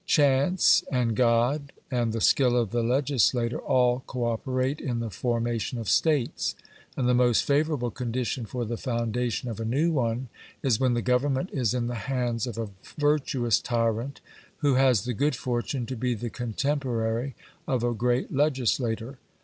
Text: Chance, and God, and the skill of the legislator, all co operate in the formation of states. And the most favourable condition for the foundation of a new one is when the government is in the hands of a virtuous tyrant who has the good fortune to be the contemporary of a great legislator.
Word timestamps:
Chance, 0.07 0.83
and 0.91 1.15
God, 1.15 1.73
and 1.91 2.11
the 2.11 2.21
skill 2.21 2.57
of 2.57 2.71
the 2.71 2.81
legislator, 2.81 3.59
all 3.59 3.99
co 4.07 4.25
operate 4.31 4.81
in 4.81 4.97
the 4.99 5.11
formation 5.11 5.77
of 5.77 5.87
states. 5.87 6.55
And 6.97 7.07
the 7.07 7.13
most 7.13 7.43
favourable 7.43 7.91
condition 7.91 8.47
for 8.47 8.65
the 8.65 8.77
foundation 8.77 9.47
of 9.47 9.59
a 9.59 9.63
new 9.63 9.91
one 9.91 10.29
is 10.63 10.79
when 10.79 10.95
the 10.95 11.03
government 11.03 11.51
is 11.53 11.75
in 11.75 11.85
the 11.85 11.93
hands 12.09 12.47
of 12.47 12.57
a 12.57 12.71
virtuous 12.97 13.59
tyrant 13.59 14.21
who 14.57 14.73
has 14.73 15.03
the 15.03 15.13
good 15.13 15.35
fortune 15.35 15.85
to 15.85 15.95
be 15.95 16.15
the 16.15 16.31
contemporary 16.31 17.35
of 17.67 17.83
a 17.83 17.93
great 17.93 18.33
legislator. 18.33 19.19